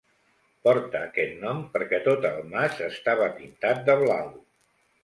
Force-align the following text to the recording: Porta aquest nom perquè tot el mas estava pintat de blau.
Porta 0.67 1.01
aquest 1.09 1.35
nom 1.43 1.61
perquè 1.75 2.01
tot 2.09 2.27
el 2.33 2.43
mas 2.55 2.83
estava 2.89 3.33
pintat 3.39 3.87
de 3.93 4.03
blau. 4.05 4.35